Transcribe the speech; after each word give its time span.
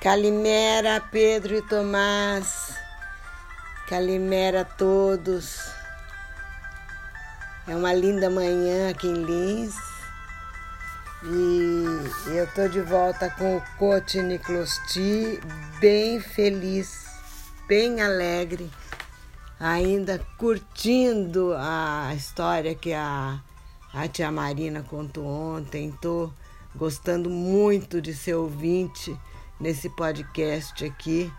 Calimera, 0.00 1.00
Pedro 1.00 1.56
e 1.56 1.62
Tomás. 1.62 2.76
Calimera 3.88 4.60
a 4.60 4.64
todos. 4.64 5.58
É 7.66 7.74
uma 7.74 7.92
linda 7.92 8.30
manhã 8.30 8.90
aqui 8.90 9.08
em 9.08 9.24
Lins. 9.24 9.74
E 11.24 12.30
eu 12.30 12.46
tô 12.54 12.68
de 12.68 12.80
volta 12.80 13.28
com 13.28 13.56
o 13.56 13.62
coach 13.76 14.22
Niclosti, 14.22 15.40
bem 15.80 16.20
feliz, 16.20 17.06
bem 17.66 18.00
alegre, 18.00 18.70
ainda 19.58 20.24
curtindo 20.36 21.54
a 21.58 22.14
história 22.14 22.72
que 22.72 22.92
a, 22.92 23.40
a 23.92 24.06
tia 24.06 24.30
Marina 24.30 24.80
contou 24.80 25.26
ontem. 25.26 25.90
Tô 26.00 26.30
gostando 26.76 27.28
muito 27.28 28.00
de 28.00 28.14
ser 28.14 28.34
ouvinte 28.34 29.18
nesse 29.60 29.88
podcast 29.90 30.84
aqui. 30.84 31.32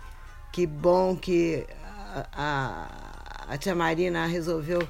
Que 0.52 0.66
bom 0.66 1.16
que 1.16 1.66
a, 2.14 3.48
a, 3.48 3.54
a 3.54 3.58
tia 3.58 3.76
Marina 3.76 4.26
resolveu 4.26 4.88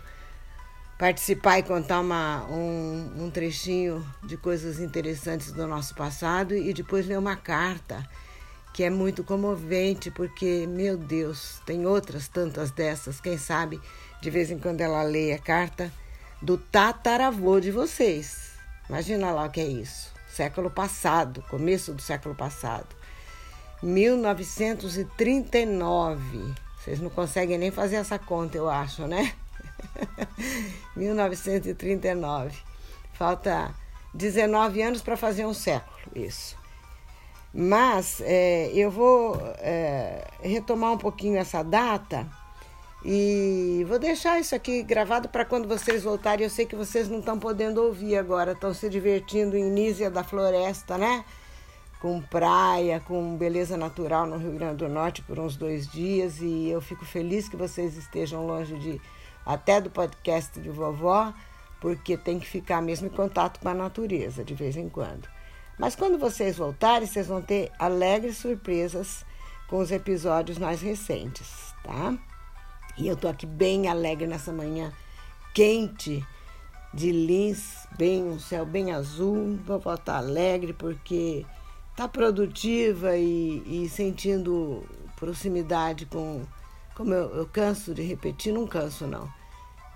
participar 0.97 1.59
e 1.59 1.63
contar 1.63 2.01
uma, 2.01 2.45
um, 2.47 3.25
um 3.25 3.31
trechinho 3.31 4.05
de 4.23 4.35
coisas 4.35 4.79
interessantes 4.79 5.51
do 5.51 5.65
nosso 5.65 5.95
passado 5.95 6.53
e 6.53 6.73
depois 6.73 7.07
ler 7.07 7.17
uma 7.17 7.35
carta 7.35 8.05
que 8.73 8.83
é 8.83 8.89
muito 8.89 9.23
comovente, 9.23 10.11
porque, 10.11 10.67
meu 10.67 10.97
Deus, 10.97 11.61
tem 11.65 11.85
outras 11.85 12.27
tantas 12.27 12.71
dessas. 12.71 13.19
Quem 13.19 13.37
sabe 13.37 13.79
de 14.21 14.29
vez 14.29 14.51
em 14.51 14.59
quando 14.59 14.81
ela 14.81 15.01
lê 15.03 15.33
a 15.33 15.39
carta 15.39 15.91
do 16.41 16.57
tataravô 16.57 17.59
de 17.59 17.71
vocês. 17.71 18.53
Imagina 18.87 19.31
lá 19.31 19.45
o 19.45 19.49
que 19.49 19.59
é 19.59 19.67
isso. 19.67 20.13
Século 20.29 20.69
passado, 20.69 21.43
começo 21.49 21.93
do 21.93 22.01
século 22.01 22.35
passado. 22.35 22.98
1939. 23.81 26.53
Vocês 26.77 26.99
não 26.99 27.09
conseguem 27.09 27.57
nem 27.57 27.71
fazer 27.71 27.95
essa 27.97 28.19
conta, 28.19 28.57
eu 28.57 28.69
acho, 28.69 29.07
né? 29.07 29.33
1939. 30.95 32.57
Falta 33.13 33.73
19 34.13 34.81
anos 34.81 35.01
para 35.01 35.17
fazer 35.17 35.45
um 35.45 35.53
século, 35.53 35.97
isso. 36.15 36.57
Mas 37.53 38.21
é, 38.21 38.71
eu 38.73 38.91
vou 38.91 39.37
é, 39.57 40.25
retomar 40.41 40.93
um 40.93 40.97
pouquinho 40.97 41.37
essa 41.37 41.63
data 41.63 42.27
e 43.03 43.85
vou 43.87 43.97
deixar 43.97 44.39
isso 44.39 44.53
aqui 44.53 44.83
gravado 44.83 45.29
para 45.29 45.45
quando 45.45 45.67
vocês 45.67 46.03
voltarem. 46.03 46.43
Eu 46.43 46.49
sei 46.49 46.65
que 46.65 46.75
vocês 46.75 47.09
não 47.09 47.19
estão 47.19 47.39
podendo 47.39 47.81
ouvir 47.81 48.17
agora, 48.17 48.51
estão 48.51 48.73
se 48.73 48.89
divertindo 48.89 49.57
em 49.57 49.69
Nízia 49.69 50.11
da 50.11 50.23
Floresta, 50.23 50.97
né? 50.97 51.25
Com 51.99 52.21
praia, 52.21 52.99
com 52.99 53.35
beleza 53.35 53.75
natural 53.75 54.25
no 54.25 54.37
Rio 54.37 54.53
Grande 54.53 54.77
do 54.77 54.87
Norte 54.87 55.21
por 55.21 55.37
uns 55.37 55.57
dois 55.57 55.87
dias 55.87 56.39
e 56.39 56.69
eu 56.69 56.79
fico 56.79 57.05
feliz 57.05 57.49
que 57.49 57.57
vocês 57.57 57.97
estejam 57.97 58.47
longe 58.47 58.77
de 58.79 59.01
até 59.45 59.81
do 59.81 59.89
podcast 59.89 60.59
de 60.59 60.69
vovó, 60.69 61.33
porque 61.81 62.15
tem 62.15 62.39
que 62.39 62.47
ficar 62.47 62.81
mesmo 62.81 63.07
em 63.07 63.09
contato 63.09 63.59
com 63.59 63.67
a 63.67 63.73
natureza 63.73 64.43
de 64.43 64.53
vez 64.53 64.77
em 64.77 64.87
quando. 64.87 65.27
Mas 65.77 65.95
quando 65.95 66.17
vocês 66.17 66.57
voltarem, 66.57 67.07
vocês 67.07 67.27
vão 67.27 67.41
ter 67.41 67.71
alegres 67.79 68.37
surpresas 68.37 69.25
com 69.69 69.79
os 69.79 69.91
episódios 69.91 70.57
mais 70.57 70.81
recentes, 70.81 71.73
tá? 71.83 72.17
E 72.97 73.07
eu 73.07 73.15
tô 73.15 73.27
aqui 73.27 73.45
bem 73.45 73.87
alegre 73.87 74.27
nessa 74.27 74.51
manhã 74.51 74.91
quente 75.53 76.25
de 76.93 77.11
Lins, 77.11 77.87
bem 77.97 78.23
um 78.23 78.39
céu 78.39 78.65
bem 78.65 78.91
azul. 78.91 79.57
Vou 79.65 79.79
voltar 79.79 80.17
alegre 80.17 80.73
porque 80.73 81.45
tá 81.99 82.07
produtiva 82.07 83.17
e, 83.17 83.83
e 83.83 83.89
sentindo 83.89 84.87
proximidade 85.17 86.05
com, 86.05 86.45
como 86.95 87.13
eu, 87.13 87.35
eu 87.35 87.45
canso 87.45 87.93
de 87.93 88.01
repetir, 88.01 88.53
não 88.53 88.65
canso 88.65 89.05
não, 89.05 89.29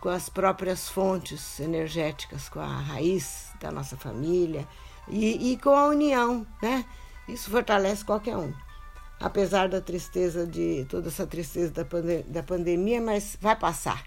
com 0.01 0.09
as 0.09 0.27
próprias 0.27 0.89
fontes 0.89 1.61
energéticas, 1.61 2.49
com 2.49 2.59
a 2.59 2.67
raiz 2.67 3.51
da 3.61 3.71
nossa 3.71 3.95
família 3.95 4.67
e, 5.07 5.53
e 5.53 5.57
com 5.57 5.69
a 5.69 5.87
união, 5.87 6.45
né? 6.61 6.83
Isso 7.25 7.49
fortalece 7.49 8.03
qualquer 8.03 8.35
um. 8.35 8.53
Apesar 9.17 9.69
da 9.69 9.79
tristeza 9.79 10.45
de 10.45 10.85
toda 10.89 11.07
essa 11.07 11.25
tristeza 11.25 11.71
da, 11.71 11.85
da 12.27 12.43
pandemia, 12.43 12.99
mas 12.99 13.37
vai 13.39 13.55
passar. 13.55 14.03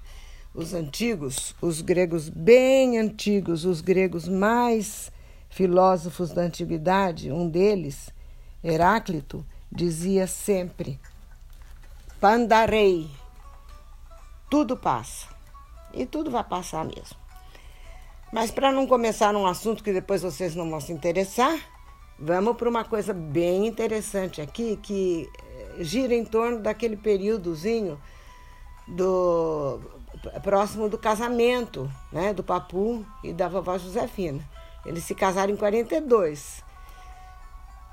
Os 0.52 0.74
antigos, 0.74 1.56
os 1.62 1.80
gregos 1.80 2.28
bem 2.28 2.98
antigos, 2.98 3.64
os 3.64 3.80
gregos 3.80 4.28
mais 4.28 5.10
filósofos 5.56 6.32
da 6.32 6.42
antiguidade, 6.42 7.32
um 7.32 7.48
deles, 7.48 8.10
Heráclito, 8.62 9.44
dizia 9.72 10.26
sempre: 10.26 11.00
Pandarei, 12.20 13.08
tudo 14.50 14.76
passa. 14.76 15.28
E 15.94 16.04
tudo 16.04 16.30
vai 16.30 16.44
passar 16.44 16.84
mesmo. 16.84 17.16
Mas 18.30 18.50
para 18.50 18.70
não 18.70 18.86
começar 18.86 19.32
num 19.32 19.46
assunto 19.46 19.82
que 19.82 19.94
depois 19.94 20.20
vocês 20.20 20.54
não 20.54 20.68
vão 20.68 20.78
se 20.78 20.92
interessar, 20.92 21.58
vamos 22.18 22.54
para 22.54 22.68
uma 22.68 22.84
coisa 22.84 23.14
bem 23.14 23.66
interessante 23.66 24.42
aqui 24.42 24.76
que 24.82 25.26
eh, 25.38 25.76
gira 25.84 26.14
em 26.14 26.24
torno 26.24 26.60
daquele 26.60 26.98
períodozinho 26.98 27.98
do 28.86 29.80
próximo 30.42 30.86
do 30.86 30.98
casamento, 30.98 31.90
né, 32.12 32.34
do 32.34 32.42
Papu 32.44 33.06
e 33.24 33.32
da 33.32 33.48
vovó 33.48 33.78
Josefina. 33.78 34.44
Eles 34.86 35.04
se 35.04 35.14
casaram 35.14 35.52
em 35.52 35.56
42. 35.56 36.64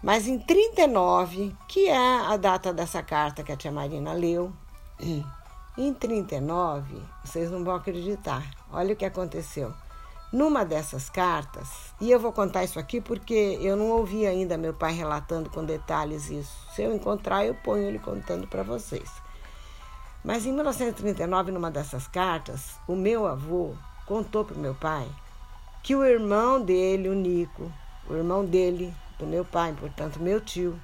Mas 0.02 0.28
em 0.28 0.38
39, 0.38 1.56
que 1.68 1.88
é 1.88 1.98
a 1.98 2.38
data 2.38 2.72
dessa 2.72 3.02
carta 3.02 3.42
que 3.42 3.52
a 3.52 3.58
tia 3.58 3.72
Marina 3.72 4.14
leu, 4.14 4.54
em 5.78 5.94
39, 5.94 7.02
vocês 7.24 7.50
não 7.50 7.64
vão 7.64 7.76
acreditar. 7.76 8.44
Olha 8.72 8.94
o 8.94 8.96
que 8.96 9.06
aconteceu. 9.06 9.74
Numa 10.32 10.66
dessas 10.66 11.10
cartas, 11.10 11.70
e 12.02 12.12
eu 12.12 12.20
vou 12.20 12.32
contar 12.34 12.64
isso 12.64 12.80
aqui 12.80 13.00
porque 13.00 13.58
eu 13.62 13.78
não 13.78 13.92
ouvi 13.92 14.26
ainda 14.26 14.58
meu 14.58 14.74
pai 14.74 14.94
relatando 14.94 15.50
com 15.50 15.64
detalhes 15.64 16.30
isso. 16.30 16.54
Se 16.76 16.82
eu 16.82 16.94
encontrar, 16.94 17.46
eu 17.46 17.56
ponho 17.56 17.88
ele 17.88 18.00
contando 18.00 18.48
para 18.48 18.64
vocês. 18.64 19.10
Mas 20.24 20.46
em 20.46 20.52
1939, 20.52 21.52
numa 21.52 21.72
dessas 21.72 22.08
cartas, 22.08 22.80
o 22.88 22.96
meu 22.96 23.26
avô 23.26 23.74
contou 24.06 24.44
para 24.44 24.56
o 24.56 24.60
meu 24.60 24.76
pai 24.76 25.08
que 25.84 25.94
o 25.94 26.06
irmão 26.06 26.62
dele, 26.62 27.10
o 27.10 27.14
Nico, 27.14 27.70
o 28.10 28.16
irmão 28.16 28.46
dele, 28.46 28.96
do 29.20 29.28
meu 29.28 29.44
pai, 29.44 29.76
portanto, 29.78 30.18
meu 30.18 30.40
tio, 30.40 30.80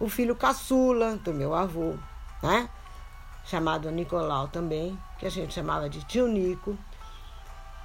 o 0.00 0.08
filho 0.08 0.34
caçula 0.34 1.16
do 1.16 1.32
meu 1.32 1.54
avô, 1.54 1.94
né? 2.42 2.68
Chamado 3.44 3.90
Nicolau 3.92 4.48
também, 4.48 4.98
que 5.18 5.26
a 5.26 5.30
gente 5.30 5.54
chamava 5.54 5.88
de 5.88 6.04
tio 6.04 6.26
Nico. 6.26 6.76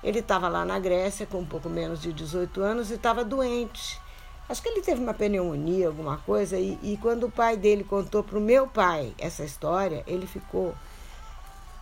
Ele 0.04 0.20
estava 0.20 0.48
lá 0.50 0.66
na 0.66 0.80
Grécia 0.80 1.26
com 1.28 1.40
um 1.40 1.46
pouco 1.46 1.70
menos 1.70 2.02
de 2.02 2.12
18 2.12 2.62
anos 2.62 2.90
e 2.90 2.96
estava 2.96 3.24
doente. 3.24 4.02
Acho 4.50 4.62
que 4.62 4.70
ele 4.70 4.82
teve 4.82 5.02
uma 5.02 5.14
pneumonia, 5.14 5.88
alguma 5.88 6.18
coisa, 6.18 6.58
e, 6.58 6.80
e 6.82 6.98
quando 6.98 7.28
o 7.28 7.32
pai 7.32 7.58
dele 7.58 7.84
contou 7.84 8.24
para 8.24 8.38
o 8.38 8.42
meu 8.42 8.68
pai 8.68 9.14
essa 9.18 9.44
história, 9.44 10.04
ele 10.08 10.28
ficou 10.28 10.76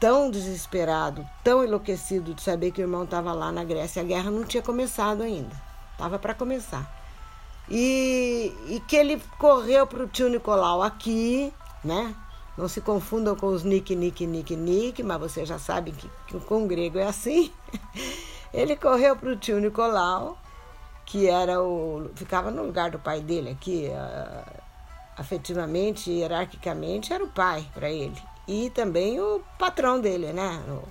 tão 0.04 0.30
desesperado, 0.30 1.26
tão 1.46 1.64
enlouquecido 1.64 2.34
de 2.34 2.42
saber 2.42 2.72
que 2.72 2.82
o 2.82 2.84
irmão 2.84 3.06
estava 3.06 3.32
lá 3.32 3.54
na 3.54 3.64
Grécia. 3.64 4.02
A 4.02 4.06
guerra 4.06 4.30
não 4.30 4.44
tinha 4.44 4.62
começado 4.62 5.24
ainda, 5.24 5.56
estava 5.94 6.20
para 6.20 6.34
começar. 6.34 6.94
E, 7.70 8.54
e, 8.68 8.82
que 8.82 8.98
ele 8.98 9.22
correu 9.40 9.88
para 9.88 10.04
o 10.04 10.08
tio 10.10 10.28
Nicolau 10.28 10.84
aqui, 10.84 11.54
né? 11.82 12.14
Não 12.58 12.68
se 12.68 12.82
confundam 12.82 13.34
com 13.34 13.48
os 13.48 13.64
Nick, 13.64 13.96
Nick, 13.96 14.28
Nick, 14.28 14.58
Nick, 14.58 15.02
mas 15.02 15.22
você 15.22 15.46
já 15.46 15.58
sabe 15.58 15.94
que, 15.94 16.10
que 16.28 16.38
com 16.42 16.66
o 16.66 16.68
grego 16.68 17.00
é 17.00 17.08
assim. 17.08 17.50
Ele 18.54 18.76
correu 18.76 19.16
para 19.16 19.30
o 19.30 19.38
tio 19.38 19.62
Nicolau, 19.62 20.38
que 21.06 21.30
era 21.30 21.64
o. 21.64 22.12
ficava 22.14 22.52
no 22.52 22.66
lugar 22.66 22.92
do 22.92 23.00
pai 23.00 23.22
dele 23.22 23.52
aqui, 23.52 23.90
uh, 23.90 24.62
afetivamente, 25.18 26.12
hierarquicamente, 26.12 27.14
era 27.14 27.24
o 27.24 27.30
pai 27.30 27.66
para 27.74 27.90
ele 27.90 28.33
e 28.48 28.70
também 28.70 29.20
o 29.20 29.42
patrão 29.58 30.00
dele, 30.00 30.34
né? 30.34 30.62
O 30.68 30.88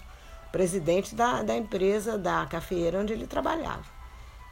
presidente 0.50 1.14
da, 1.14 1.42
da 1.42 1.56
empresa, 1.56 2.18
da 2.18 2.46
cafeeira 2.46 3.00
onde 3.00 3.12
ele 3.12 3.26
trabalhava. 3.26 3.84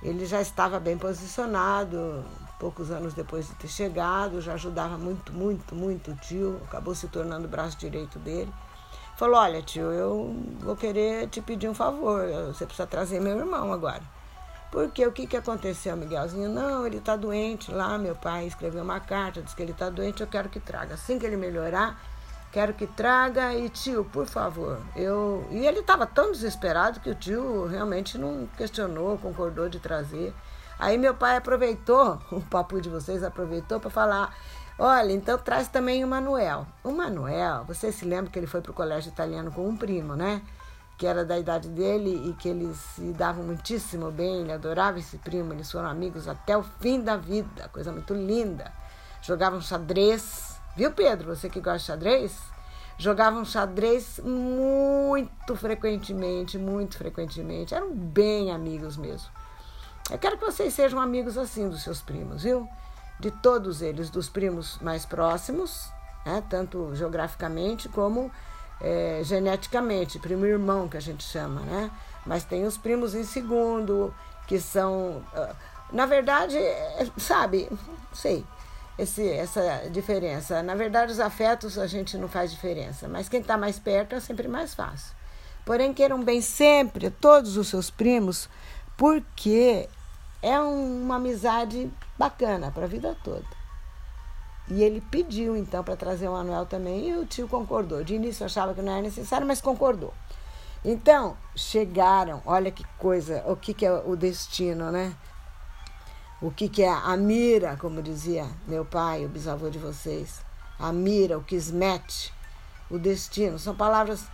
Ele 0.02 0.24
já 0.24 0.40
estava 0.40 0.80
bem 0.80 0.96
posicionado, 0.96 2.24
poucos 2.58 2.90
anos 2.90 3.12
depois 3.12 3.48
de 3.48 3.54
ter 3.54 3.68
chegado, 3.68 4.40
já 4.40 4.54
ajudava 4.54 4.96
muito, 4.96 5.32
muito, 5.32 5.74
muito 5.74 6.12
o 6.12 6.16
tio, 6.16 6.60
acabou 6.64 6.94
se 6.94 7.08
tornando 7.08 7.46
o 7.46 7.50
braço 7.50 7.76
direito 7.76 8.18
dele. 8.18 8.52
Falou: 9.16 9.38
Olha, 9.38 9.60
tio, 9.60 9.92
eu 9.92 10.34
vou 10.60 10.74
querer 10.74 11.28
te 11.28 11.42
pedir 11.42 11.68
um 11.68 11.74
favor, 11.74 12.26
você 12.46 12.64
precisa 12.64 12.86
trazer 12.86 13.20
meu 13.20 13.38
irmão 13.38 13.72
agora. 13.72 14.02
Porque 14.70 15.04
o 15.04 15.10
que, 15.10 15.26
que 15.26 15.36
aconteceu, 15.36 15.96
Miguelzinho? 15.96 16.48
Não, 16.48 16.86
ele 16.86 16.98
está 16.98 17.16
doente 17.16 17.72
lá, 17.72 17.98
meu 17.98 18.14
pai 18.14 18.46
escreveu 18.46 18.84
uma 18.84 19.00
carta, 19.00 19.42
disse 19.42 19.56
que 19.56 19.62
ele 19.62 19.72
está 19.72 19.90
doente, 19.90 20.20
eu 20.20 20.28
quero 20.28 20.48
que 20.48 20.60
traga. 20.60 20.94
Assim 20.94 21.18
que 21.18 21.26
ele 21.26 21.36
melhorar, 21.36 22.00
Quero 22.52 22.74
que 22.74 22.86
traga 22.86 23.54
e 23.54 23.68
tio, 23.68 24.04
por 24.04 24.26
favor. 24.26 24.80
Eu 24.96 25.46
e 25.52 25.64
ele 25.64 25.80
estava 25.80 26.04
tão 26.04 26.32
desesperado 26.32 26.98
que 26.98 27.08
o 27.08 27.14
tio 27.14 27.66
realmente 27.66 28.18
não 28.18 28.48
questionou, 28.56 29.16
concordou 29.18 29.68
de 29.68 29.78
trazer. 29.78 30.34
Aí 30.76 30.98
meu 30.98 31.14
pai 31.14 31.36
aproveitou, 31.36 32.18
o 32.32 32.40
papo 32.40 32.80
de 32.80 32.88
vocês 32.88 33.22
aproveitou 33.22 33.78
para 33.78 33.88
falar: 33.88 34.36
Olha, 34.76 35.12
então 35.12 35.38
traz 35.38 35.68
também 35.68 36.02
o 36.02 36.08
Manuel. 36.08 36.66
O 36.82 36.90
Manuel, 36.90 37.64
você 37.66 37.92
se 37.92 38.04
lembra 38.04 38.32
que 38.32 38.38
ele 38.38 38.48
foi 38.48 38.60
para 38.60 38.72
o 38.72 38.74
colégio 38.74 39.10
italiano 39.10 39.52
com 39.52 39.68
um 39.68 39.76
primo, 39.76 40.16
né? 40.16 40.42
Que 40.98 41.06
era 41.06 41.24
da 41.24 41.38
idade 41.38 41.68
dele 41.68 42.30
e 42.30 42.32
que 42.32 42.48
eles 42.48 42.76
se 42.96 43.12
davam 43.12 43.44
muitíssimo 43.44 44.10
bem, 44.10 44.40
ele 44.40 44.52
adorava 44.52 44.98
esse 44.98 45.18
primo, 45.18 45.52
eles 45.52 45.70
foram 45.70 45.88
amigos 45.88 46.26
até 46.26 46.56
o 46.56 46.62
fim 46.62 47.00
da 47.00 47.16
vida, 47.16 47.68
coisa 47.72 47.92
muito 47.92 48.12
linda. 48.12 48.72
Jogavam 49.22 49.60
xadrez, 49.60 50.49
viu 50.76 50.92
Pedro, 50.92 51.34
você 51.34 51.48
que 51.48 51.60
gosta 51.60 51.78
de 51.78 51.84
xadrez? 51.84 52.38
Jogavam 52.98 53.44
xadrez 53.44 54.20
muito 54.22 55.56
frequentemente, 55.56 56.58
muito 56.58 56.98
frequentemente, 56.98 57.74
eram 57.74 57.94
bem 57.94 58.50
amigos 58.50 58.96
mesmo. 58.96 59.28
Eu 60.10 60.18
quero 60.18 60.36
que 60.36 60.44
vocês 60.44 60.74
sejam 60.74 61.00
amigos 61.00 61.38
assim 61.38 61.68
dos 61.68 61.82
seus 61.82 62.02
primos, 62.02 62.42
viu? 62.42 62.68
de 63.20 63.30
todos 63.30 63.82
eles, 63.82 64.08
dos 64.08 64.28
primos 64.28 64.78
mais 64.80 65.04
próximos, 65.04 65.88
né, 66.24 66.42
tanto 66.48 66.94
geograficamente 66.94 67.88
como 67.88 68.32
é, 68.80 69.20
geneticamente, 69.22 70.18
primo 70.18 70.46
irmão 70.46 70.88
que 70.88 70.96
a 70.96 71.00
gente 71.00 71.22
chama, 71.22 71.60
né? 71.60 71.90
Mas 72.24 72.44
tem 72.44 72.64
os 72.64 72.78
primos 72.78 73.14
em 73.14 73.24
segundo, 73.24 74.12
que 74.46 74.58
são. 74.58 75.22
Ah, 75.34 75.54
na 75.92 76.06
verdade, 76.06 76.56
é, 76.56 77.06
sabe, 77.18 77.70
sei, 78.12 78.44
esse, 79.00 79.28
essa 79.28 79.88
diferença. 79.90 80.62
Na 80.62 80.74
verdade, 80.74 81.12
os 81.12 81.20
afetos 81.20 81.78
a 81.78 81.86
gente 81.86 82.16
não 82.16 82.28
faz 82.28 82.50
diferença, 82.50 83.08
mas 83.08 83.28
quem 83.28 83.40
está 83.40 83.56
mais 83.56 83.78
perto 83.78 84.14
é 84.14 84.20
sempre 84.20 84.48
mais 84.48 84.74
fácil. 84.74 85.14
Porém, 85.64 85.92
queiram 85.92 86.22
bem 86.22 86.40
sempre 86.40 87.10
todos 87.10 87.56
os 87.56 87.68
seus 87.68 87.90
primos, 87.90 88.48
porque 88.96 89.88
é 90.42 90.58
uma 90.58 91.16
amizade 91.16 91.90
bacana 92.18 92.70
para 92.70 92.84
a 92.84 92.88
vida 92.88 93.16
toda. 93.22 93.60
E 94.68 94.82
ele 94.82 95.00
pediu 95.00 95.56
então 95.56 95.82
para 95.82 95.96
trazer 95.96 96.28
o 96.28 96.32
Manuel 96.32 96.64
também 96.64 97.08
e 97.08 97.16
o 97.16 97.26
tio 97.26 97.48
concordou. 97.48 98.04
De 98.04 98.14
início 98.14 98.46
achava 98.46 98.72
que 98.72 98.82
não 98.82 98.92
era 98.92 99.02
necessário, 99.02 99.46
mas 99.46 99.60
concordou. 99.60 100.14
Então, 100.84 101.36
chegaram, 101.54 102.40
olha 102.46 102.70
que 102.70 102.84
coisa, 102.98 103.42
o 103.46 103.56
que, 103.56 103.74
que 103.74 103.84
é 103.84 103.92
o 103.92 104.16
destino, 104.16 104.90
né? 104.90 105.14
O 106.42 106.50
que, 106.50 106.68
que 106.68 106.82
é 106.82 106.90
a 106.90 107.16
mira, 107.16 107.76
como 107.76 108.02
dizia 108.02 108.46
meu 108.66 108.84
pai, 108.84 109.24
o 109.24 109.28
bisavô 109.28 109.68
de 109.68 109.78
vocês. 109.78 110.40
A 110.78 110.92
mira, 110.92 111.36
o 111.36 111.44
kismet, 111.44 112.32
o 112.90 112.98
destino. 112.98 113.58
São 113.58 113.74
palavras 113.74 114.24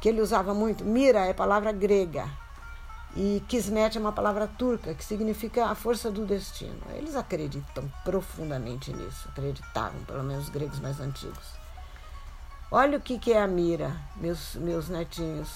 que 0.00 0.08
ele 0.08 0.20
usava 0.20 0.52
muito. 0.52 0.84
Mira 0.84 1.20
é 1.26 1.32
palavra 1.32 1.70
grega. 1.70 2.28
E 3.14 3.42
Kismet 3.46 3.98
é 3.98 4.00
uma 4.00 4.12
palavra 4.12 4.48
turca 4.48 4.94
que 4.94 5.04
significa 5.04 5.66
a 5.66 5.74
força 5.74 6.10
do 6.10 6.24
destino. 6.24 6.80
Eles 6.94 7.14
acreditam 7.14 7.90
profundamente 8.04 8.90
nisso, 8.92 9.28
acreditavam, 9.28 10.02
pelo 10.04 10.22
menos 10.22 10.44
os 10.44 10.50
gregos 10.50 10.80
mais 10.80 10.98
antigos. 10.98 11.62
Olha 12.70 12.96
o 12.96 13.00
que, 13.02 13.18
que 13.18 13.34
é 13.34 13.42
a 13.42 13.46
mira, 13.46 13.94
meus, 14.16 14.54
meus 14.54 14.88
netinhos, 14.88 15.50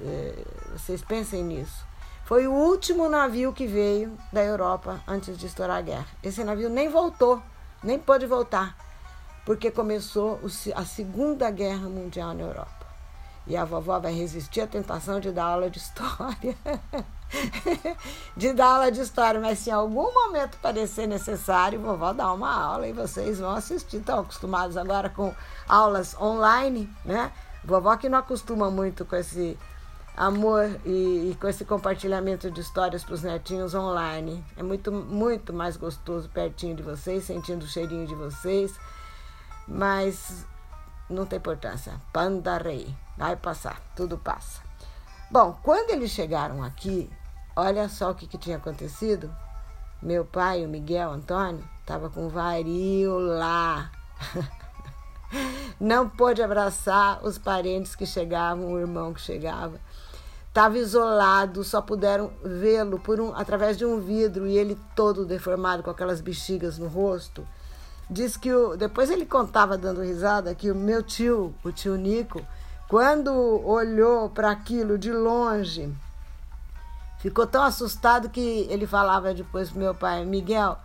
eh, 0.00 0.44
vocês 0.72 1.00
pensem 1.00 1.44
nisso. 1.44 1.86
Foi 2.26 2.44
o 2.48 2.52
último 2.52 3.08
navio 3.08 3.52
que 3.52 3.68
veio 3.68 4.18
da 4.32 4.42
Europa 4.42 5.00
antes 5.06 5.38
de 5.38 5.46
estourar 5.46 5.76
a 5.76 5.80
guerra. 5.80 6.06
Esse 6.20 6.42
navio 6.42 6.68
nem 6.68 6.88
voltou, 6.88 7.40
nem 7.84 8.00
pôde 8.00 8.26
voltar, 8.26 8.76
porque 9.44 9.70
começou 9.70 10.40
a 10.74 10.84
Segunda 10.84 11.48
Guerra 11.52 11.88
Mundial 11.88 12.34
na 12.34 12.42
Europa. 12.42 12.84
E 13.46 13.56
a 13.56 13.64
vovó 13.64 14.00
vai 14.00 14.12
resistir 14.12 14.60
à 14.60 14.66
tentação 14.66 15.20
de 15.20 15.30
dar 15.30 15.44
aula 15.44 15.70
de 15.70 15.78
história. 15.78 16.56
de 18.36 18.52
dar 18.52 18.74
aula 18.74 18.90
de 18.90 19.02
história, 19.02 19.40
mas 19.40 19.60
se 19.60 19.70
em 19.70 19.72
algum 19.72 20.12
momento 20.12 20.58
parecer 20.60 21.06
necessário, 21.06 21.78
vovó 21.78 22.12
dá 22.12 22.32
uma 22.32 22.52
aula 22.52 22.88
e 22.88 22.92
vocês 22.92 23.38
vão 23.38 23.54
assistir. 23.54 23.98
Estão 23.98 24.18
acostumados 24.18 24.76
agora 24.76 25.08
com 25.08 25.32
aulas 25.68 26.20
online, 26.20 26.92
né? 27.04 27.30
Vovó 27.64 27.96
que 27.96 28.08
não 28.08 28.18
acostuma 28.18 28.68
muito 28.68 29.04
com 29.04 29.14
esse 29.14 29.56
amor 30.16 30.80
e, 30.84 31.30
e 31.30 31.38
com 31.38 31.46
esse 31.46 31.64
compartilhamento 31.64 32.50
de 32.50 32.60
histórias 32.60 33.04
para 33.04 33.14
os 33.14 33.22
netinhos 33.22 33.74
online. 33.74 34.42
É 34.56 34.62
muito, 34.62 34.90
muito 34.90 35.52
mais 35.52 35.76
gostoso 35.76 36.28
pertinho 36.30 36.74
de 36.74 36.82
vocês, 36.82 37.24
sentindo 37.24 37.64
o 37.64 37.68
cheirinho 37.68 38.06
de 38.06 38.14
vocês. 38.14 38.74
Mas 39.68 40.46
não 41.10 41.26
tem 41.26 41.38
importância. 41.38 42.00
Panda 42.12 42.56
rei. 42.56 42.94
Vai 43.16 43.36
passar, 43.36 43.80
tudo 43.94 44.16
passa. 44.16 44.62
Bom, 45.30 45.58
quando 45.62 45.90
eles 45.90 46.10
chegaram 46.10 46.62
aqui, 46.62 47.10
olha 47.54 47.88
só 47.88 48.10
o 48.10 48.14
que, 48.14 48.26
que 48.26 48.38
tinha 48.38 48.56
acontecido. 48.56 49.30
Meu 50.02 50.24
pai, 50.24 50.64
o 50.64 50.68
Miguel 50.68 51.10
Antônio, 51.10 51.64
estava 51.80 52.08
com 52.08 52.28
varíola. 52.28 53.90
Não 55.80 56.08
pôde 56.08 56.42
abraçar 56.42 57.24
os 57.24 57.38
parentes 57.38 57.94
que 57.94 58.06
chegavam, 58.06 58.72
o 58.72 58.78
irmão 58.78 59.12
que 59.12 59.20
chegava. 59.20 59.80
Estava 60.56 60.78
isolado, 60.78 61.62
só 61.62 61.82
puderam 61.82 62.32
vê-lo 62.42 62.98
por 62.98 63.20
um, 63.20 63.34
através 63.36 63.76
de 63.76 63.84
um 63.84 64.00
vidro 64.00 64.46
e 64.46 64.56
ele 64.56 64.74
todo 64.94 65.26
deformado, 65.26 65.82
com 65.82 65.90
aquelas 65.90 66.22
bexigas 66.22 66.78
no 66.78 66.88
rosto. 66.88 67.46
Diz 68.08 68.38
que 68.38 68.50
o, 68.50 68.74
depois 68.74 69.10
ele 69.10 69.26
contava 69.26 69.76
dando 69.76 70.00
risada 70.00 70.54
que 70.54 70.70
o 70.70 70.74
meu 70.74 71.02
tio, 71.02 71.54
o 71.62 71.70
tio 71.70 71.94
Nico, 71.96 72.40
quando 72.88 73.30
olhou 73.68 74.30
para 74.30 74.50
aquilo 74.50 74.96
de 74.96 75.12
longe, 75.12 75.94
ficou 77.18 77.46
tão 77.46 77.62
assustado 77.62 78.30
que 78.30 78.66
ele 78.70 78.86
falava 78.86 79.34
depois 79.34 79.68
pro 79.68 79.78
meu 79.78 79.94
pai, 79.94 80.24
Miguel, 80.24 80.78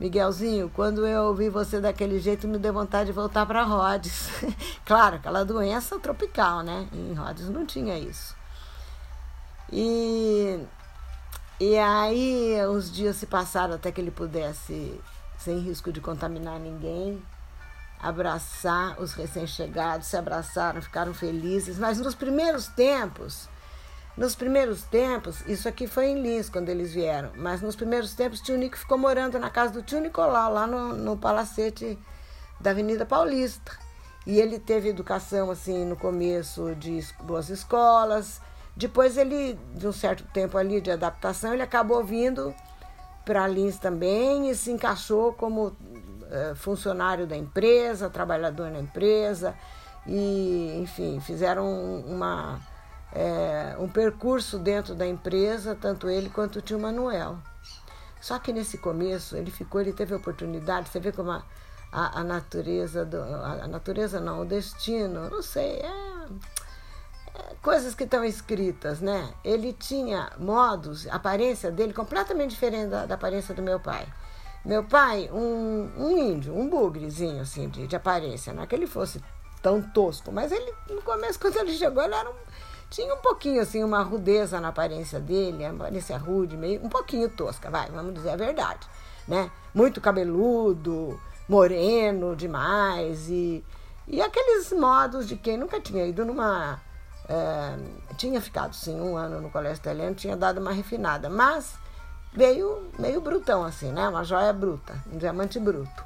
Miguelzinho, 0.00 0.70
quando 0.74 1.06
eu 1.06 1.34
vi 1.34 1.50
você 1.50 1.82
daquele 1.82 2.18
jeito, 2.18 2.48
me 2.48 2.56
deu 2.56 2.72
vontade 2.72 3.08
de 3.08 3.12
voltar 3.12 3.44
para 3.44 3.62
Rhodes. 3.62 4.30
claro, 4.86 5.16
aquela 5.16 5.44
doença 5.44 5.98
tropical, 5.98 6.62
né? 6.62 6.88
Em 6.94 7.12
Rhodes 7.12 7.50
não 7.50 7.66
tinha 7.66 7.98
isso. 7.98 8.40
E, 9.72 10.60
e 11.58 11.78
aí 11.78 12.56
os 12.66 12.92
dias 12.92 13.16
se 13.16 13.26
passaram 13.26 13.74
até 13.74 13.90
que 13.90 14.00
ele 14.00 14.10
pudesse 14.10 15.00
sem 15.38 15.58
risco 15.58 15.90
de 15.90 16.00
contaminar 16.00 16.60
ninguém, 16.60 17.22
abraçar 17.98 19.00
os 19.00 19.14
recém-chegados, 19.14 20.08
se 20.08 20.16
abraçaram, 20.16 20.82
ficaram 20.82 21.14
felizes. 21.14 21.78
Mas 21.78 21.98
nos 21.98 22.14
primeiros 22.14 22.66
tempos, 22.66 23.48
nos 24.16 24.34
primeiros 24.34 24.82
tempos, 24.82 25.40
isso 25.46 25.66
aqui 25.66 25.86
foi 25.86 26.08
em 26.08 26.20
Lins 26.20 26.50
quando 26.50 26.68
eles 26.68 26.92
vieram, 26.92 27.32
mas 27.36 27.62
nos 27.62 27.74
primeiros 27.74 28.12
tempos 28.12 28.40
tio 28.40 28.58
Nico 28.58 28.76
ficou 28.76 28.98
morando 28.98 29.38
na 29.38 29.48
casa 29.48 29.72
do 29.72 29.82
tio 29.82 30.00
Nicolau, 30.00 30.52
lá 30.52 30.66
no, 30.66 30.94
no 30.94 31.16
palacete 31.16 31.98
da 32.60 32.70
Avenida 32.70 33.06
Paulista. 33.06 33.72
E 34.26 34.38
ele 34.38 34.58
teve 34.58 34.88
educação 34.88 35.50
assim 35.50 35.84
no 35.84 35.96
começo 35.96 36.74
de 36.76 37.04
duas 37.24 37.48
escolas. 37.48 38.40
Depois 38.76 39.16
ele, 39.16 39.58
de 39.74 39.86
um 39.86 39.92
certo 39.92 40.24
tempo 40.32 40.56
ali 40.56 40.80
de 40.80 40.90
adaptação, 40.90 41.52
ele 41.52 41.62
acabou 41.62 42.02
vindo 42.02 42.54
para 43.24 43.46
Lins 43.46 43.78
também 43.78 44.50
e 44.50 44.54
se 44.54 44.70
encaixou 44.70 45.32
como 45.34 45.76
é, 46.30 46.54
funcionário 46.54 47.26
da 47.26 47.36
empresa, 47.36 48.08
trabalhador 48.08 48.70
na 48.70 48.80
empresa 48.80 49.54
e, 50.06 50.78
enfim, 50.82 51.20
fizeram 51.20 51.70
uma, 52.00 52.58
é, 53.12 53.76
um 53.78 53.88
percurso 53.88 54.58
dentro 54.58 54.94
da 54.94 55.06
empresa, 55.06 55.76
tanto 55.78 56.08
ele 56.08 56.30
quanto 56.30 56.58
o 56.58 56.62
tio 56.62 56.78
Manuel. 56.78 57.38
Só 58.20 58.38
que 58.38 58.52
nesse 58.52 58.78
começo 58.78 59.36
ele 59.36 59.50
ficou, 59.50 59.80
ele 59.80 59.92
teve 59.92 60.14
oportunidade, 60.14 60.88
você 60.88 60.98
vê 60.98 61.12
como 61.12 61.30
a, 61.30 61.44
a, 61.92 62.20
a 62.20 62.24
natureza, 62.24 63.04
do, 63.04 63.20
a, 63.20 63.64
a 63.64 63.68
natureza 63.68 64.20
não, 64.20 64.40
o 64.40 64.44
destino, 64.44 65.28
não 65.28 65.42
sei, 65.42 65.80
é 65.80 66.26
coisas 67.62 67.94
que 67.94 68.02
estão 68.02 68.24
escritas, 68.24 69.00
né? 69.00 69.32
Ele 69.44 69.72
tinha 69.72 70.32
modos, 70.36 71.06
aparência 71.06 71.70
dele 71.70 71.92
completamente 71.92 72.50
diferente 72.50 72.88
da, 72.88 73.06
da 73.06 73.14
aparência 73.14 73.54
do 73.54 73.62
meu 73.62 73.78
pai. 73.78 74.06
Meu 74.64 74.82
pai, 74.84 75.30
um, 75.32 75.90
um 75.96 76.18
índio, 76.18 76.56
um 76.56 76.68
bugrezinho, 76.68 77.40
assim, 77.40 77.68
de, 77.68 77.86
de 77.86 77.96
aparência. 77.96 78.52
Não 78.52 78.64
é 78.64 78.66
que 78.66 78.74
ele 78.74 78.86
fosse 78.86 79.22
tão 79.62 79.80
tosco, 79.80 80.32
mas 80.32 80.50
ele, 80.50 80.74
no 80.90 81.00
começo, 81.02 81.38
quando 81.40 81.56
ele 81.56 81.72
chegou, 81.72 82.02
ele 82.02 82.14
era 82.14 82.28
um, 82.28 82.34
tinha 82.90 83.14
um 83.14 83.18
pouquinho, 83.18 83.62
assim, 83.62 83.82
uma 83.82 84.02
rudeza 84.02 84.60
na 84.60 84.68
aparência 84.68 85.20
dele, 85.20 85.64
aparência 85.64 86.18
rude, 86.18 86.56
meio, 86.56 86.84
um 86.84 86.88
pouquinho 86.88 87.28
tosca, 87.28 87.70
vai, 87.70 87.88
vamos 87.90 88.12
dizer 88.12 88.30
a 88.30 88.36
verdade, 88.36 88.86
né? 89.26 89.50
Muito 89.72 90.00
cabeludo, 90.00 91.18
moreno 91.48 92.36
demais 92.36 93.28
e, 93.28 93.64
e 94.06 94.20
aqueles 94.20 94.72
modos 94.72 95.26
de 95.26 95.36
quem 95.36 95.56
nunca 95.56 95.80
tinha 95.80 96.04
ido 96.06 96.24
numa 96.24 96.80
é, 97.28 97.78
tinha 98.16 98.40
ficado 98.40 98.74
sim 98.74 99.00
um 99.00 99.16
ano 99.16 99.40
no 99.40 99.50
colégio 99.50 99.80
italiano, 99.80 100.14
tinha 100.14 100.36
dado 100.36 100.60
uma 100.60 100.72
refinada, 100.72 101.28
mas 101.30 101.74
veio 102.32 102.90
meio 102.98 103.20
brutão 103.20 103.64
assim, 103.64 103.92
né? 103.92 104.08
Uma 104.08 104.24
joia 104.24 104.52
bruta, 104.52 104.94
um 105.12 105.18
diamante 105.18 105.58
bruto. 105.58 106.04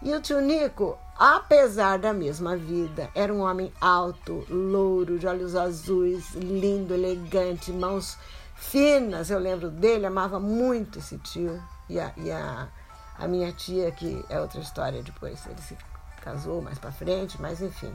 E 0.00 0.14
o 0.14 0.20
tio 0.20 0.40
Nico, 0.40 0.96
apesar 1.18 1.98
da 1.98 2.12
mesma 2.12 2.56
vida, 2.56 3.10
era 3.14 3.32
um 3.32 3.40
homem 3.40 3.72
alto, 3.80 4.46
louro, 4.48 5.18
de 5.18 5.26
olhos 5.26 5.56
azuis, 5.56 6.34
lindo, 6.34 6.94
elegante, 6.94 7.72
mãos 7.72 8.16
finas. 8.54 9.28
Eu 9.28 9.40
lembro 9.40 9.70
dele, 9.70 10.06
amava 10.06 10.38
muito 10.38 11.00
esse 11.00 11.18
tio 11.18 11.60
e 11.88 11.98
a, 11.98 12.12
e 12.16 12.30
a, 12.30 12.68
A 13.18 13.26
minha 13.26 13.52
tia, 13.52 13.90
que 13.90 14.24
é 14.28 14.40
outra 14.40 14.60
história 14.60 15.02
depois, 15.02 15.44
ele 15.46 15.60
se 15.60 15.76
casou 16.22 16.62
mais 16.62 16.78
para 16.78 16.92
frente, 16.92 17.40
mas 17.40 17.60
enfim. 17.60 17.92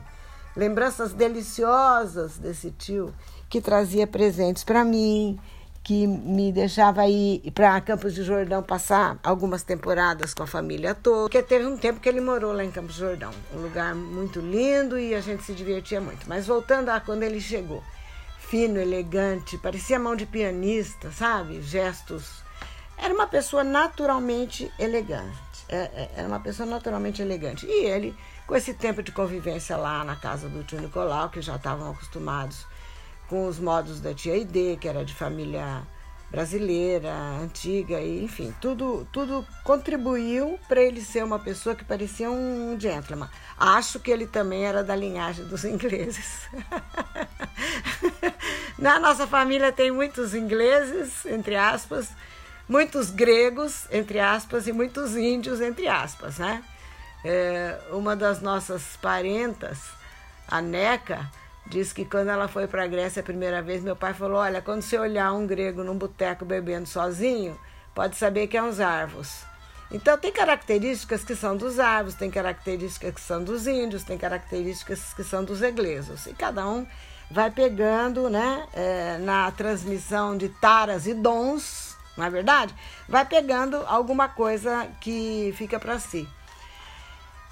Lembranças 0.56 1.12
deliciosas 1.12 2.38
desse 2.38 2.70
tio 2.70 3.12
que 3.48 3.60
trazia 3.60 4.06
presentes 4.06 4.64
para 4.64 4.84
mim, 4.84 5.38
que 5.84 6.06
me 6.06 6.50
deixava 6.50 7.06
ir 7.06 7.42
para 7.52 7.78
Campos 7.82 8.14
de 8.14 8.22
Jordão 8.22 8.62
passar 8.62 9.18
algumas 9.22 9.62
temporadas 9.62 10.32
com 10.32 10.42
a 10.42 10.46
família 10.46 10.94
toda. 10.94 11.24
Porque 11.24 11.42
teve 11.42 11.66
um 11.66 11.76
tempo 11.76 12.00
que 12.00 12.08
ele 12.08 12.22
morou 12.22 12.52
lá 12.52 12.64
em 12.64 12.70
Campos 12.70 12.94
de 12.94 13.00
Jordão, 13.00 13.30
um 13.52 13.60
lugar 13.60 13.94
muito 13.94 14.40
lindo 14.40 14.98
e 14.98 15.14
a 15.14 15.20
gente 15.20 15.44
se 15.44 15.52
divertia 15.52 16.00
muito. 16.00 16.26
Mas 16.26 16.46
voltando 16.46 16.88
a 16.88 17.00
quando 17.00 17.22
ele 17.22 17.40
chegou, 17.40 17.82
fino, 18.38 18.80
elegante, 18.80 19.58
parecia 19.58 19.98
mão 19.98 20.16
de 20.16 20.24
pianista, 20.24 21.12
sabe? 21.12 21.60
Gestos. 21.60 22.42
Era 22.96 23.12
uma 23.12 23.26
pessoa 23.26 23.62
naturalmente 23.62 24.72
elegante. 24.78 25.53
É, 25.74 25.90
é, 25.94 26.10
era 26.16 26.28
uma 26.28 26.38
pessoa 26.38 26.68
naturalmente 26.68 27.20
elegante. 27.20 27.66
E 27.66 27.86
ele, 27.86 28.14
com 28.46 28.54
esse 28.54 28.72
tempo 28.74 29.02
de 29.02 29.10
convivência 29.10 29.76
lá 29.76 30.04
na 30.04 30.14
casa 30.14 30.48
do 30.48 30.62
tio 30.62 30.80
Nicolau, 30.80 31.28
que 31.30 31.42
já 31.42 31.56
estavam 31.56 31.90
acostumados 31.90 32.66
com 33.28 33.48
os 33.48 33.58
modos 33.58 34.00
da 34.00 34.14
tia 34.14 34.36
Ide, 34.36 34.76
que 34.80 34.86
era 34.86 35.04
de 35.04 35.12
família 35.14 35.82
brasileira, 36.30 37.12
antiga, 37.40 38.00
e 38.00 38.24
enfim, 38.24 38.54
tudo, 38.60 39.06
tudo 39.12 39.46
contribuiu 39.62 40.58
para 40.68 40.80
ele 40.80 41.00
ser 41.00 41.22
uma 41.22 41.38
pessoa 41.38 41.74
que 41.74 41.84
parecia 41.84 42.30
um 42.30 42.76
gentleman. 42.78 43.28
Acho 43.56 44.00
que 44.00 44.10
ele 44.10 44.26
também 44.26 44.64
era 44.64 44.82
da 44.82 44.94
linhagem 44.96 45.44
dos 45.46 45.64
ingleses. 45.64 46.48
Na 48.78 48.98
nossa 48.98 49.26
família 49.26 49.72
tem 49.72 49.90
muitos 49.90 50.34
ingleses, 50.34 51.24
entre 51.26 51.56
aspas, 51.56 52.10
muitos 52.68 53.10
gregos, 53.10 53.86
entre 53.90 54.18
aspas, 54.18 54.66
e 54.66 54.72
muitos 54.72 55.16
índios, 55.16 55.60
entre 55.60 55.88
aspas, 55.88 56.38
né? 56.38 56.62
É, 57.24 57.78
uma 57.90 58.14
das 58.14 58.40
nossas 58.40 58.96
parentas, 59.00 59.78
a 60.46 60.60
Neca, 60.60 61.30
diz 61.66 61.92
que 61.92 62.04
quando 62.04 62.28
ela 62.28 62.48
foi 62.48 62.66
para 62.66 62.84
a 62.84 62.86
Grécia 62.86 63.20
a 63.20 63.24
primeira 63.24 63.62
vez, 63.62 63.82
meu 63.82 63.96
pai 63.96 64.12
falou: 64.12 64.38
Olha, 64.38 64.60
quando 64.60 64.82
você 64.82 64.98
olhar 64.98 65.32
um 65.32 65.46
grego 65.46 65.82
num 65.82 65.96
boteco 65.96 66.44
bebendo 66.44 66.86
sozinho, 66.86 67.58
pode 67.94 68.16
saber 68.16 68.46
que 68.46 68.56
é 68.56 68.62
uns 68.62 68.80
árvores. 68.80 69.44
Então, 69.90 70.18
tem 70.18 70.32
características 70.32 71.22
que 71.22 71.36
são 71.36 71.56
dos 71.56 71.78
árvores, 71.78 72.16
tem 72.16 72.30
características 72.30 73.14
que 73.14 73.20
são 73.20 73.44
dos 73.44 73.66
índios, 73.66 74.02
tem 74.02 74.18
características 74.18 75.14
que 75.14 75.22
são 75.22 75.44
dos 75.44 75.62
eglesos. 75.62 76.26
E 76.26 76.32
cada 76.32 76.66
um 76.66 76.86
vai 77.30 77.50
pegando, 77.50 78.28
né, 78.28 78.66
é, 78.72 79.18
na 79.18 79.50
transmissão 79.52 80.36
de 80.36 80.48
taras 80.48 81.06
e 81.06 81.14
dons, 81.14 81.83
não 82.16 82.24
é 82.24 82.30
verdade? 82.30 82.74
Vai 83.08 83.24
pegando 83.24 83.76
alguma 83.86 84.28
coisa 84.28 84.88
que 85.00 85.52
fica 85.56 85.78
para 85.78 85.98
si. 85.98 86.28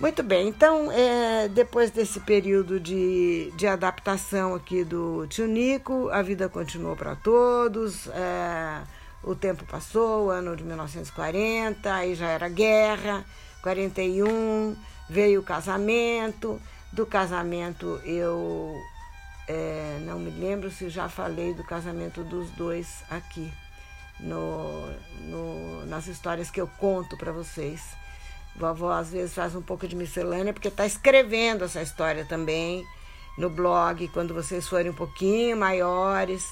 Muito 0.00 0.22
bem, 0.22 0.48
então, 0.48 0.90
é, 0.90 1.46
depois 1.48 1.92
desse 1.92 2.18
período 2.18 2.80
de, 2.80 3.52
de 3.54 3.68
adaptação 3.68 4.52
aqui 4.54 4.82
do 4.82 5.26
tio 5.28 5.46
Nico, 5.46 6.08
a 6.10 6.22
vida 6.22 6.48
continuou 6.48 6.96
para 6.96 7.14
todos, 7.14 8.08
é, 8.08 8.82
o 9.22 9.36
tempo 9.36 9.64
passou, 9.64 10.28
ano 10.28 10.56
de 10.56 10.64
1940, 10.64 11.94
aí 11.94 12.16
já 12.16 12.26
era 12.26 12.48
guerra, 12.48 13.24
41, 13.62 14.74
veio 15.08 15.40
o 15.40 15.44
casamento, 15.44 16.60
do 16.92 17.06
casamento 17.06 18.00
eu 18.04 18.74
é, 19.46 19.98
não 20.02 20.18
me 20.18 20.30
lembro 20.30 20.70
se 20.70 20.88
já 20.88 21.08
falei 21.08 21.54
do 21.54 21.62
casamento 21.62 22.24
dos 22.24 22.50
dois 22.50 23.04
aqui, 23.08 23.52
no, 24.20 24.86
no 25.20 25.86
nas 25.86 26.06
histórias 26.06 26.50
que 26.50 26.60
eu 26.60 26.66
conto 26.78 27.16
para 27.16 27.32
vocês. 27.32 27.82
Vovó 28.54 28.92
às 28.92 29.10
vezes 29.10 29.34
faz 29.34 29.54
um 29.54 29.62
pouco 29.62 29.88
de 29.88 29.96
miscelânea, 29.96 30.52
porque 30.52 30.68
está 30.68 30.86
escrevendo 30.86 31.64
essa 31.64 31.80
história 31.82 32.24
também 32.24 32.86
no 33.38 33.48
blog. 33.48 34.06
Quando 34.08 34.34
vocês 34.34 34.68
forem 34.68 34.90
um 34.90 34.94
pouquinho 34.94 35.56
maiores, 35.56 36.46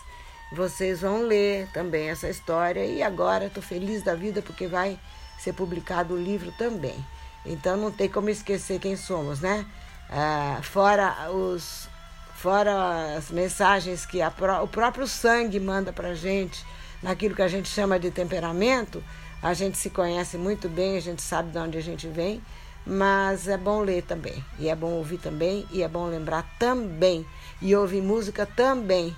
vocês 0.53 1.03
vão 1.03 1.23
ler 1.23 1.69
também 1.73 2.09
essa 2.09 2.29
história. 2.29 2.85
E 2.85 3.03
agora 3.03 3.47
estou 3.47 3.63
feliz 3.63 4.03
da 4.03 4.15
vida 4.15 4.43
porque 4.43 4.67
vai 4.67 4.99
ser 5.39 5.53
publicado 5.53 6.15
o 6.15 6.23
livro 6.23 6.53
também. 6.53 6.97
Então 7.45 7.77
não 7.77 7.91
tem 7.91 8.09
como 8.09 8.29
esquecer 8.29 8.79
quem 8.79 8.97
somos, 8.97 9.41
né? 9.41 9.67
Ah, 10.11 10.61
fora 10.63 11.31
os 11.31 11.89
fora 12.35 13.17
as 13.17 13.31
mensagens 13.31 14.07
que 14.07 14.23
a, 14.23 14.33
o 14.63 14.69
próprio 14.69 15.07
sangue 15.07 15.61
manda 15.61 15.93
para 15.93 16.15
gente, 16.15 16.65
naquilo 17.03 17.35
que 17.35 17.43
a 17.43 17.49
gente 17.49 17.69
chama 17.69 17.99
de 17.99 18.11
temperamento, 18.11 19.03
a 19.43 19.55
gente 19.55 19.79
se 19.79 19.91
conhece 19.91 20.37
muito 20.37 20.69
bem, 20.69 20.97
a 20.97 21.01
gente 21.01 21.23
sabe 21.23 21.51
de 21.51 21.59
onde 21.59 21.79
a 21.79 21.83
gente 21.83 22.07
vem, 22.07 22.43
mas 22.87 23.49
é 23.49 23.57
bom 23.57 23.81
ler 23.81 24.03
também, 24.03 24.45
e 24.59 24.69
é 24.69 24.75
bom 24.75 24.93
ouvir 24.93 25.19
também, 25.19 25.67
e 25.71 25.83
é 25.83 25.89
bom 25.89 26.07
lembrar 26.07 26.45
também, 26.59 27.25
e 27.61 27.75
ouvir 27.75 28.03
música 28.03 28.45
também, 28.45 29.15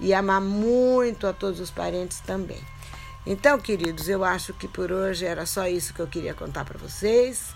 e 0.00 0.12
amar 0.12 0.40
muito 0.40 1.26
a 1.26 1.32
todos 1.32 1.60
os 1.60 1.70
parentes 1.70 2.20
também. 2.20 2.60
Então, 3.26 3.58
queridos, 3.58 4.08
eu 4.08 4.22
acho 4.22 4.52
que 4.52 4.68
por 4.68 4.92
hoje 4.92 5.24
era 5.24 5.46
só 5.46 5.66
isso 5.66 5.94
que 5.94 6.00
eu 6.00 6.06
queria 6.06 6.34
contar 6.34 6.64
para 6.64 6.78
vocês. 6.78 7.54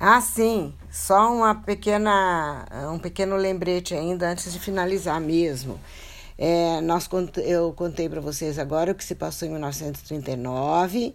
Ah, 0.00 0.20
sim, 0.20 0.74
só 0.90 1.32
uma 1.32 1.54
pequena, 1.54 2.66
um 2.92 2.98
pequeno 2.98 3.36
lembrete 3.36 3.94
ainda 3.94 4.28
antes 4.28 4.52
de 4.52 4.58
finalizar 4.58 5.20
mesmo. 5.20 5.80
É, 6.36 6.80
nós, 6.80 7.08
eu 7.44 7.72
contei 7.72 8.08
para 8.08 8.20
vocês 8.20 8.58
agora 8.58 8.92
o 8.92 8.94
que 8.94 9.04
se 9.04 9.14
passou 9.14 9.46
em 9.46 9.52
1939 9.52 11.14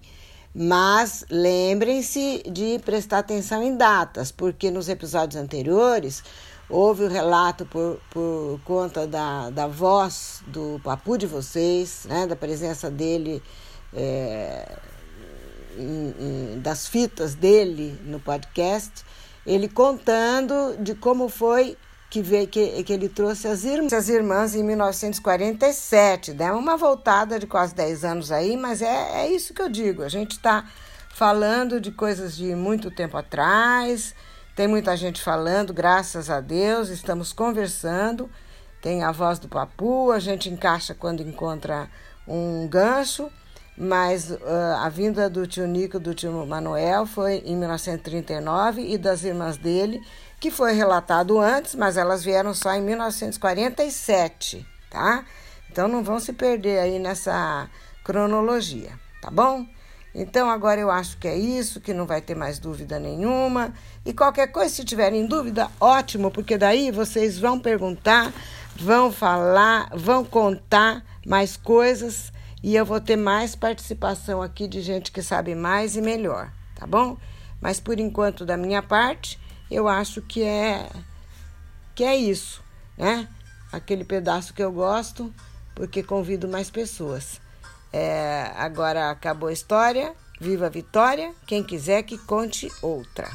mas 0.53 1.25
lembrem-se 1.29 2.43
de 2.51 2.79
prestar 2.79 3.19
atenção 3.19 3.61
em 3.61 3.75
datas, 3.75 4.31
porque 4.31 4.71
nos 4.71 4.89
episódios 4.89 5.41
anteriores 5.41 6.23
houve 6.69 7.03
o 7.03 7.07
relato 7.07 7.65
por, 7.65 7.99
por 8.09 8.59
conta 8.63 9.07
da, 9.07 9.49
da 9.49 9.67
voz 9.67 10.41
do 10.47 10.79
papu 10.83 11.17
de 11.17 11.25
vocês, 11.25 12.05
né, 12.09 12.27
da 12.27 12.35
presença 12.35 12.89
dele, 12.89 13.41
é, 13.93 14.77
em, 15.77 16.15
em, 16.19 16.59
das 16.59 16.87
fitas 16.87 17.35
dele 17.35 17.99
no 18.03 18.19
podcast, 18.19 19.05
ele 19.45 19.67
contando 19.67 20.77
de 20.79 20.93
como 20.95 21.29
foi 21.29 21.77
que, 22.09 22.21
veio, 22.21 22.47
que, 22.47 22.83
que 22.83 22.91
ele 22.91 23.07
trouxe 23.07 23.47
as 23.47 23.63
irmãs, 23.63 23.93
as 23.93 24.09
irmãs 24.09 24.55
em 24.55 24.63
1947. 24.63 26.33
Deu 26.33 26.57
uma 26.57 26.75
voltada 26.75 27.37
de 27.37 27.45
quase 27.45 27.75
10 27.75 28.03
anos 28.03 28.31
aí, 28.31 28.57
mas 28.57 28.81
é, 28.81 29.23
é 29.23 29.27
isso 29.27 29.53
que 29.53 29.61
eu 29.61 29.69
digo. 29.69 30.03
A 30.03 30.09
gente 30.09 30.31
está 30.31 30.65
falando 31.09 31.79
de 31.79 31.91
coisas 31.91 32.35
de 32.35 32.55
muito 32.55 32.89
tempo 32.89 33.15
atrás, 33.17 34.15
tem 34.55 34.67
muita 34.67 34.97
gente 34.97 35.21
falando, 35.21 35.73
graças 35.73 36.29
a 36.29 36.41
Deus, 36.41 36.89
estamos 36.89 37.31
conversando. 37.31 38.29
Tem 38.81 39.03
a 39.03 39.11
voz 39.11 39.37
do 39.37 39.47
papu, 39.47 40.11
a 40.11 40.19
gente 40.19 40.49
encaixa 40.49 40.95
quando 40.95 41.21
encontra 41.21 41.89
um 42.27 42.67
gancho, 42.67 43.29
mas 43.77 44.31
uh, 44.31 44.37
a 44.79 44.89
vinda 44.89 45.29
do 45.29 45.45
tio 45.45 45.67
Nico, 45.67 45.99
do 45.99 46.13
tio 46.13 46.45
Manuel, 46.45 47.05
foi 47.05 47.43
em 47.45 47.55
1939 47.57 48.81
e 48.81 48.97
das 48.97 49.23
irmãs 49.23 49.57
dele 49.57 50.01
que 50.39 50.49
foi 50.49 50.73
relatado 50.73 51.39
antes, 51.39 51.75
mas 51.75 51.97
elas 51.97 52.23
vieram 52.23 52.53
só 52.53 52.73
em 52.73 52.81
1947, 52.81 54.65
tá? 54.89 55.25
Então 55.69 55.87
não 55.87 56.03
vão 56.03 56.19
se 56.19 56.33
perder 56.33 56.79
aí 56.79 56.97
nessa 56.97 57.69
cronologia, 58.03 58.91
tá 59.21 59.29
bom? 59.29 59.65
Então 60.13 60.49
agora 60.49 60.81
eu 60.81 60.89
acho 60.89 61.17
que 61.17 61.27
é 61.27 61.37
isso, 61.37 61.79
que 61.79 61.93
não 61.93 62.05
vai 62.05 62.21
ter 62.21 62.35
mais 62.35 62.57
dúvida 62.57 62.97
nenhuma. 62.97 63.73
E 64.03 64.13
qualquer 64.13 64.47
coisa, 64.47 64.73
se 64.73 64.83
tiverem 64.83 65.27
dúvida, 65.27 65.69
ótimo, 65.79 66.31
porque 66.31 66.57
daí 66.57 66.89
vocês 66.89 67.37
vão 67.37 67.59
perguntar, 67.59 68.33
vão 68.75 69.11
falar, 69.11 69.89
vão 69.93 70.23
contar 70.25 71.03
mais 71.25 71.55
coisas 71.55 72.31
e 72.63 72.75
eu 72.75 72.85
vou 72.85 72.99
ter 72.99 73.15
mais 73.15 73.55
participação 73.55 74.41
aqui 74.41 74.67
de 74.67 74.81
gente 74.81 75.11
que 75.11 75.21
sabe 75.21 75.53
mais 75.53 75.95
e 75.95 76.01
melhor, 76.01 76.51
tá 76.75 76.87
bom? 76.87 77.17
Mas 77.61 77.79
por 77.79 77.99
enquanto, 77.99 78.45
da 78.45 78.57
minha 78.57 78.81
parte, 78.81 79.39
eu 79.69 79.87
acho 79.87 80.21
que 80.21 80.43
é 80.43 80.89
que 81.95 82.03
é 82.03 82.15
isso, 82.15 82.63
né? 82.97 83.27
Aquele 83.71 84.03
pedaço 84.03 84.53
que 84.53 84.63
eu 84.63 84.71
gosto, 84.71 85.33
porque 85.75 86.01
convido 86.01 86.47
mais 86.47 86.69
pessoas. 86.69 87.41
É, 87.91 88.51
agora 88.55 89.09
acabou 89.09 89.49
a 89.49 89.53
história, 89.53 90.13
viva 90.39 90.67
a 90.67 90.69
vitória. 90.69 91.33
Quem 91.45 91.63
quiser 91.63 92.03
que 92.03 92.17
conte 92.17 92.71
outra. 92.81 93.29